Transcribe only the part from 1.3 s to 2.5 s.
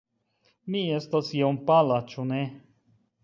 iom pala, ĉu ne?